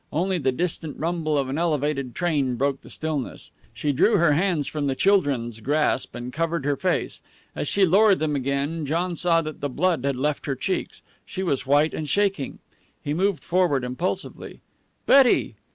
[0.11, 3.51] Only the distant rumble of an elevated train broke the stillness.
[3.71, 7.21] She drew her hands from the children's grasp, and covered her face.
[7.55, 11.03] As she lowered them again, John saw that the blood had left her cheeks.
[11.23, 12.57] She was white and shaking.
[13.03, 14.61] He moved forward impulsively.
[15.05, 15.55] "Betty!"